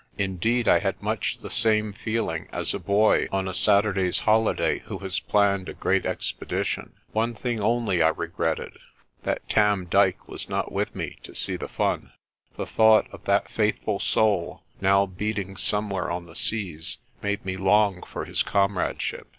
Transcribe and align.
Indeed, 0.17 0.67
I 0.67 0.79
had 0.79 0.99
much 0.99 1.37
the 1.37 1.51
same 1.51 1.93
feeling 1.93 2.47
as 2.51 2.73
a 2.73 2.79
boy 2.79 3.27
on 3.31 3.47
a 3.47 3.53
Saturday's 3.53 4.21
holiday 4.21 4.79
who 4.79 4.97
has 4.97 5.19
planned 5.19 5.69
a 5.69 5.75
great 5.75 6.05
expe 6.05 6.47
dition. 6.47 6.93
One 7.11 7.35
thing 7.35 7.61
only 7.61 8.01
I 8.01 8.07
regretted 8.09 8.79
that 9.21 9.47
Tarn 9.47 9.85
Dyke 9.91 10.27
was 10.27 10.49
not 10.49 10.71
with 10.71 10.95
me 10.95 11.17
to 11.21 11.35
see 11.35 11.55
the 11.55 11.67
fun. 11.67 12.13
The 12.57 12.65
thought 12.65 13.09
of 13.13 13.25
that 13.25 13.51
faithful 13.51 13.99
soul, 13.99 14.63
now 14.81 15.05
beating 15.05 15.55
somewhere 15.55 16.09
on 16.09 16.25
the 16.25 16.35
seas, 16.35 16.97
made 17.21 17.45
me 17.45 17.55
long 17.55 18.01
for 18.01 18.25
his 18.25 18.41
comradeship. 18.41 19.27